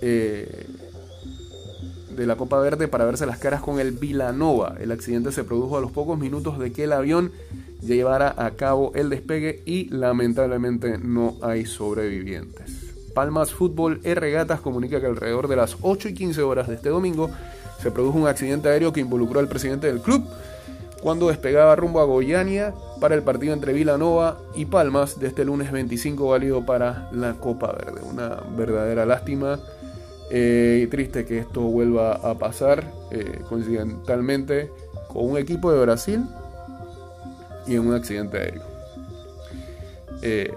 Eh, 0.02 0.66
de 2.14 2.26
la 2.26 2.36
Copa 2.36 2.60
Verde 2.60 2.88
para 2.88 3.06
verse 3.06 3.24
las 3.24 3.38
caras 3.38 3.62
con 3.62 3.80
el 3.80 3.92
Vilanova. 3.92 4.76
El 4.80 4.92
accidente 4.92 5.32
se 5.32 5.44
produjo 5.44 5.78
a 5.78 5.80
los 5.80 5.92
pocos 5.92 6.18
minutos 6.18 6.58
de 6.58 6.72
que 6.72 6.84
el 6.84 6.92
avión 6.92 7.32
llevara 7.80 8.34
a 8.36 8.50
cabo 8.50 8.92
el 8.94 9.08
despegue 9.08 9.62
y 9.64 9.88
lamentablemente 9.88 10.98
no 10.98 11.36
hay 11.40 11.64
sobrevivientes. 11.64 12.79
Palmas 13.14 13.52
Fútbol 13.52 14.00
e 14.04 14.14
Regatas 14.14 14.60
comunica 14.60 15.00
que 15.00 15.06
alrededor 15.06 15.48
de 15.48 15.56
las 15.56 15.76
8 15.82 16.08
y 16.08 16.14
15 16.14 16.42
horas 16.42 16.68
de 16.68 16.74
este 16.74 16.88
domingo 16.88 17.30
se 17.82 17.90
produjo 17.90 18.18
un 18.18 18.28
accidente 18.28 18.68
aéreo 18.68 18.92
que 18.92 19.00
involucró 19.00 19.40
al 19.40 19.48
presidente 19.48 19.86
del 19.86 20.00
club 20.00 20.24
cuando 21.02 21.28
despegaba 21.28 21.76
rumbo 21.76 22.00
a 22.00 22.04
Goiania 22.04 22.74
para 23.00 23.14
el 23.14 23.22
partido 23.22 23.54
entre 23.54 23.72
Vilanova 23.72 24.38
y 24.54 24.66
Palmas 24.66 25.18
de 25.18 25.28
este 25.28 25.44
lunes 25.44 25.72
25 25.72 26.28
válido 26.28 26.64
para 26.66 27.08
la 27.12 27.34
Copa 27.34 27.72
Verde. 27.72 28.02
Una 28.02 28.40
verdadera 28.56 29.06
lástima 29.06 29.58
eh, 30.30 30.82
y 30.84 30.86
triste 30.88 31.24
que 31.24 31.38
esto 31.38 31.62
vuelva 31.62 32.12
a 32.12 32.38
pasar 32.38 32.84
eh, 33.10 33.40
coincidentalmente 33.48 34.70
con 35.08 35.30
un 35.30 35.38
equipo 35.38 35.72
de 35.72 35.80
Brasil 35.80 36.24
y 37.66 37.74
en 37.74 37.88
un 37.88 37.94
accidente 37.94 38.38
aéreo. 38.38 38.62
Eh, 40.22 40.52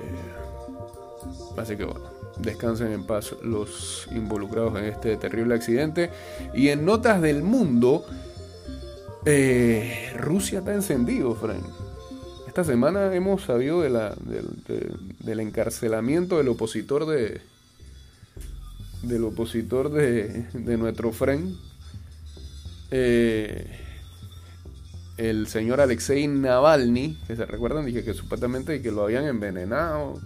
así 1.58 1.78
que 1.78 1.86
bueno, 1.86 2.13
descansen 2.38 2.92
en 2.92 3.06
paz 3.06 3.36
los 3.44 4.08
involucrados 4.12 4.78
en 4.78 4.86
este 4.86 5.18
terrible 5.18 5.56
accidente. 5.56 6.10
Y 6.54 6.70
en 6.70 6.86
notas 6.86 7.22
del 7.22 7.44
mundo, 7.44 8.06
eh, 9.26 10.14
Rusia 10.18 10.60
está 10.60 10.74
encendido, 10.74 11.36
Frank. 11.36 11.64
Esta 12.48 12.64
semana 12.64 13.14
hemos 13.16 13.44
sabido 13.44 13.82
de 13.82 13.90
la, 13.90 14.16
del 15.20 15.40
encarcelamiento 15.40 16.38
del 16.38 16.50
opositor 16.50 17.06
de 17.08 17.42
del 19.02 19.26
opositor 19.26 19.92
de, 19.92 20.46
de 20.54 20.78
nuestro 20.78 21.12
friend 21.12 21.58
eh, 22.96 23.66
el 25.18 25.48
señor 25.48 25.82
Alexei 25.82 26.28
Navalny, 26.28 27.18
que 27.26 27.36
se 27.36 27.46
recuerdan, 27.48 27.88
dije 27.88 28.04
que 28.04 28.14
supuestamente 28.14 28.84
que 28.84 28.92
lo 28.92 29.04
habían 29.04 29.26
envenenado. 29.26 30.22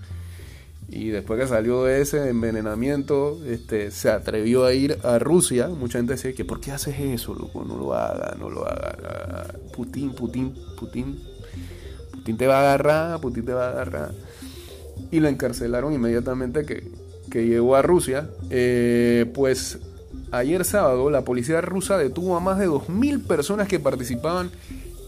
Y 0.89 1.09
después 1.09 1.39
que 1.39 1.47
salió 1.47 1.83
de 1.83 2.01
ese 2.01 2.29
envenenamiento, 2.29 3.39
este, 3.45 3.91
se 3.91 4.09
atrevió 4.09 4.65
a 4.65 4.73
ir 4.73 4.97
a 5.03 5.19
Rusia. 5.19 5.67
Mucha 5.67 5.99
gente 5.99 6.13
decía 6.13 6.33
que 6.33 6.45
¿por 6.45 6.61
qué 6.61 6.71
haces 6.71 6.97
eso, 6.99 7.33
loco? 7.33 7.65
No 7.65 7.77
lo 7.77 7.93
haga, 7.93 8.35
no 8.39 8.49
lo 8.49 8.65
haga. 8.65 9.53
Putin, 9.75 10.13
Putin, 10.13 10.53
Putin. 10.79 11.19
Putin 12.11 12.37
te 12.37 12.47
va 12.47 12.57
a 12.57 12.61
agarrar, 12.61 13.19
Putin 13.19 13.45
te 13.45 13.53
va 13.53 13.67
a 13.67 13.71
agarrar. 13.71 14.11
Y 15.11 15.19
lo 15.19 15.27
encarcelaron 15.27 15.93
inmediatamente 15.93 16.65
que, 16.65 16.89
que 17.29 17.45
llegó 17.45 17.75
a 17.75 17.81
Rusia. 17.81 18.29
Eh, 18.49 19.29
pues 19.33 19.79
ayer 20.31 20.63
sábado 20.63 21.09
la 21.09 21.23
policía 21.23 21.59
rusa 21.59 21.97
detuvo 21.97 22.37
a 22.37 22.39
más 22.39 22.59
de 22.59 22.67
2.000 22.69 23.25
personas 23.27 23.67
que 23.67 23.79
participaban 23.79 24.51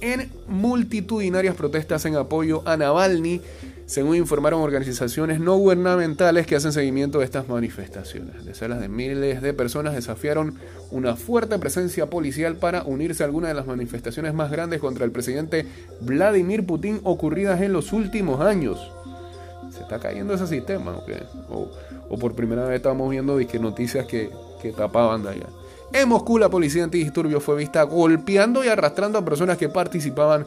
en 0.01 0.29
multitudinarias 0.47 1.55
protestas 1.55 2.05
en 2.05 2.15
apoyo 2.15 2.63
a 2.65 2.77
Navalny, 2.77 3.41
según 3.89 4.17
informaron 4.17 4.61
organizaciones 4.61 5.39
no 5.39 5.57
gubernamentales 5.57 6.45
que 6.45 6.55
hacen 6.55 6.71
seguimiento 6.71 7.17
de 7.17 7.25
estas 7.25 7.49
manifestaciones. 7.49 8.45
Decenas 8.45 8.79
de 8.81 8.87
miles 8.87 9.41
de 9.41 9.51
personas 9.51 9.95
desafiaron 9.95 10.53
una 10.91 11.15
fuerte 11.15 11.57
presencia 11.57 12.05
policial 12.05 12.55
para 12.55 12.83
unirse 12.83 13.23
a 13.23 13.25
alguna 13.25 13.47
de 13.47 13.55
las 13.55 13.65
manifestaciones 13.65 14.35
más 14.35 14.51
grandes 14.51 14.79
contra 14.79 15.05
el 15.05 15.11
presidente 15.11 15.65
Vladimir 16.01 16.67
Putin 16.67 16.99
ocurridas 17.03 17.61
en 17.61 17.73
los 17.73 17.91
últimos 17.91 18.41
años. 18.41 18.91
¿Se 19.71 19.81
está 19.81 19.97
cayendo 19.97 20.35
ese 20.35 20.45
sistema? 20.45 20.95
¿O, 21.49 21.71
o 22.09 22.19
por 22.19 22.35
primera 22.35 22.65
vez 22.65 22.75
estamos 22.75 23.09
viendo 23.09 23.39
noticias 23.59 24.05
que, 24.05 24.29
que 24.61 24.71
tapaban 24.71 25.23
de 25.23 25.29
allá? 25.29 25.47
En 25.93 26.07
Moscú, 26.09 26.37
la 26.37 26.49
policía 26.49 26.83
antidisturbios 26.83 27.41
fue 27.41 27.55
vista 27.55 27.81
golpeando 27.81 28.63
y 28.63 28.67
arrastrando 28.67 29.17
a 29.17 29.25
personas 29.25 29.57
que 29.57 29.67
participaban 29.67 30.45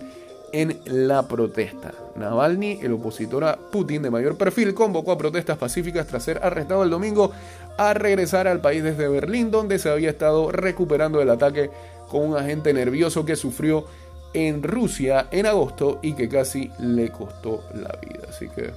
en 0.53 0.79
la 0.85 1.27
protesta. 1.29 1.93
Navalny, 2.17 2.81
el 2.83 2.93
opositor 2.93 3.45
a 3.45 3.57
Putin 3.57 4.03
de 4.03 4.11
mayor 4.11 4.37
perfil, 4.37 4.75
convocó 4.75 5.13
a 5.13 5.19
protestas 5.19 5.59
pacíficas 5.59 6.07
tras 6.07 6.23
ser 6.23 6.41
arrestado 6.43 6.83
el 6.83 6.91
domingo 6.91 7.33
a 7.79 7.95
regresar 7.95 8.47
al 8.47 8.61
país 8.61 8.83
desde 8.83 9.09
Berlín, 9.09 9.51
donde 9.51 9.79
se 9.79 9.91
había 9.91 10.11
estado 10.11 10.53
recuperando 10.53 11.19
del 11.19 11.31
ataque 11.31 11.71
con 12.09 12.29
un 12.29 12.37
agente 12.37 12.73
nervioso 12.75 13.25
que 13.25 13.37
sufrió 13.37 13.87
en 14.35 14.63
Rusia 14.63 15.29
en 15.31 15.47
agosto 15.47 15.99
y 16.03 16.15
que 16.15 16.29
casi 16.29 16.71
le 16.79 17.11
costó 17.11 17.65
la 17.75 17.99
vida. 18.01 18.29
Así 18.29 18.49
que 18.49 18.71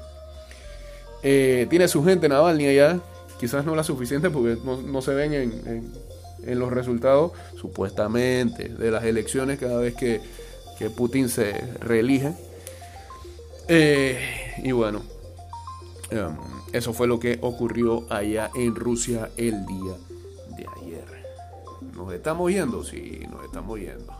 eh, 1.24 1.68
tiene 1.70 1.88
su 1.88 2.04
gente 2.04 2.30
Navalny 2.30 2.68
allá, 2.68 3.00
quizás 3.40 3.66
no 3.66 3.76
la 3.76 3.84
suficiente 3.84 4.30
porque 4.30 4.58
no, 4.64 5.02
se 5.02 5.14
ven 5.14 5.34
en 5.34 6.16
en 6.46 6.60
los 6.60 6.72
resultados, 6.72 7.32
supuestamente, 7.60 8.70
de 8.70 8.92
las 8.92 9.04
elecciones 9.04 9.60
cada 9.60 9.78
vez 9.80 9.96
que, 9.96 10.22
Putin 10.96 11.30
se 11.30 11.54
reelige. 11.80 12.34
Eh, 13.68 14.20
y 14.64 14.72
bueno, 14.72 15.02
em, 16.12 16.36
eso 16.74 16.94
fue 16.94 17.08
lo 17.08 17.20
que 17.20 17.40
ocurrió 17.42 18.06
allá 18.10 18.52
en 18.56 18.76
Rusia 18.76 19.30
el 19.38 19.66
día 19.66 19.94
de 20.58 20.66
ayer. 20.82 21.06
¿Nos 21.96 22.14
estamos 22.14 22.52
yendo? 22.52 22.84
Sí, 22.84 23.22
nos 23.32 23.44
estamos 23.46 23.80
yendo. 23.80 24.14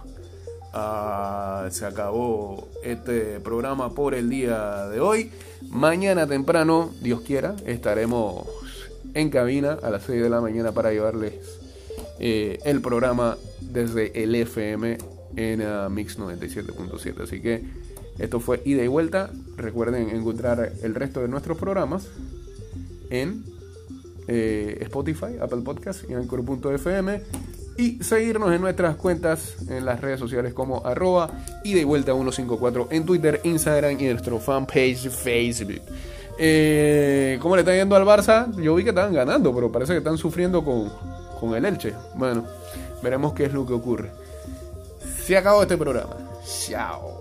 Ah, 0.74 1.68
se 1.72 1.86
acabó 1.86 2.68
este 2.84 3.40
programa 3.40 3.94
por 3.94 4.14
el 4.14 4.30
día 4.30 4.88
de 4.88 5.00
hoy. 5.00 5.32
Mañana 5.70 6.28
temprano, 6.28 6.92
Dios 7.02 7.22
quiera, 7.22 7.56
estaremos 7.66 8.48
en 9.14 9.30
cabina 9.30 9.78
a 9.82 9.90
las 9.90 10.04
6 10.04 10.22
de 10.22 10.30
la 10.30 10.42
mañana 10.42 10.74
para 10.74 10.92
llevarles 10.92 11.34
eh, 12.20 12.60
el 12.66 12.82
programa 12.82 13.38
desde 13.62 14.24
el 14.24 14.36
FM 14.36 14.98
en 15.36 15.62
uh, 15.62 15.90
Mix 15.90 16.18
97.7. 16.18 17.24
Así 17.24 17.42
que 17.42 17.64
esto 18.20 18.40
fue 18.40 18.62
ida 18.66 18.84
y 18.84 18.88
vuelta. 18.88 19.30
Recuerden 19.58 20.10
encontrar 20.10 20.72
el 20.82 20.96
resto 20.96 21.22
de 21.22 21.28
nuestros 21.28 21.58
programas 21.58 22.08
en 23.10 23.44
eh, 24.28 24.78
Spotify, 24.82 25.38
Apple 25.42 25.62
Podcasts 25.62 26.06
y 26.10 26.14
Anchor.fm. 26.14 27.22
Y 27.78 28.02
seguirnos 28.02 28.54
en 28.54 28.62
nuestras 28.62 28.96
cuentas 28.96 29.58
en 29.70 29.84
las 29.84 30.00
redes 30.00 30.18
sociales 30.18 30.54
como 30.54 30.86
arroba 30.86 31.30
y 31.64 31.84
vuelta 31.84 32.14
154 32.14 32.88
en 32.90 33.06
Twitter, 33.06 33.42
Instagram 33.44 34.00
y 34.00 34.06
nuestro 34.06 34.40
fanpage 34.40 35.10
Facebook. 35.10 35.82
Eh, 36.38 37.38
¿Cómo 37.42 37.56
le 37.56 37.62
está 37.62 37.76
yendo 37.76 37.98
al 37.98 38.04
Barça? 38.04 38.50
Yo 38.62 38.76
vi 38.76 38.84
que 38.84 38.90
estaban 38.90 39.14
ganando, 39.14 39.54
pero 39.54 39.72
parece 39.74 39.92
que 39.92 39.98
están 39.98 40.18
sufriendo 40.18 40.64
con, 40.64 40.90
con 41.38 41.54
el 41.54 41.66
Elche. 41.66 41.94
Bueno, 42.16 42.46
veremos 43.04 43.34
qué 43.34 43.46
es 43.46 43.54
lo 43.54 43.66
que 43.66 43.74
ocurre. 43.74 44.12
Se 45.26 45.36
acabó 45.36 45.64
este 45.64 45.76
programa. 45.76 46.18
Chao. 46.46 47.15